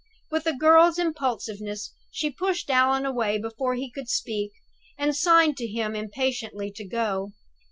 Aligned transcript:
With 0.31 0.47
a 0.47 0.53
girl's 0.57 0.97
impulsiveness 0.97 1.93
she 2.09 2.31
pushed 2.31 2.71
Allan 2.71 3.05
away 3.05 3.37
before 3.37 3.75
he 3.75 3.91
could 3.91 4.09
speak, 4.09 4.51
and 4.97 5.15
signed 5.15 5.57
to 5.57 5.67
him 5.67 5.95
impatiently 5.95 6.71
to 6.71 6.83
go. 6.83 7.33